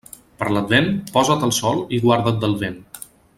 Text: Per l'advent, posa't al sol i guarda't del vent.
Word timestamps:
Per 0.37 0.45
l'advent, 0.53 0.87
posa't 1.17 1.45
al 1.49 1.53
sol 1.59 1.79
i 1.99 2.03
guarda't 2.07 2.41
del 2.47 2.57
vent. 2.65 2.81